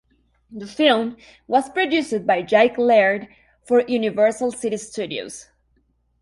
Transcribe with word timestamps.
The 0.49 0.65
film 0.65 1.17
was 1.45 1.69
produced 1.69 2.25
by 2.25 2.41
Jack 2.41 2.79
Laird 2.79 3.27
for 3.61 3.81
Universal 3.81 4.53
City 4.53 4.77
Studios. 4.77 5.47